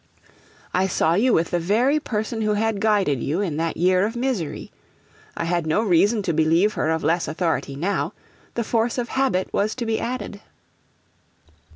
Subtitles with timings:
[0.73, 4.15] I saw you with the very person who had guided you in that year of
[4.15, 4.71] misery.
[5.37, 8.13] I had no reason to believe her of less authority now.
[8.55, 10.41] The force of habit was to be added.'